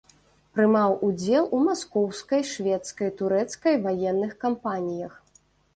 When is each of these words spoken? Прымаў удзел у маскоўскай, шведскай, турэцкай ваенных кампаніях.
Прымаў 0.53 0.95
удзел 1.07 1.45
у 1.57 1.61
маскоўскай, 1.67 2.41
шведскай, 2.55 3.09
турэцкай 3.21 3.75
ваенных 3.87 4.31
кампаніях. 4.47 5.13